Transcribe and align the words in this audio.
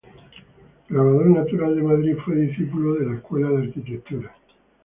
Grabador 0.89 1.27
natural 1.27 1.75
de 1.75 1.83
Madrid, 1.83 2.17
fue 2.25 2.33
discípulo 2.35 2.95
de 2.95 3.05
la 3.05 3.15
Escuela 3.17 3.49
de 3.51 3.65
Arquitectura. 3.67 4.35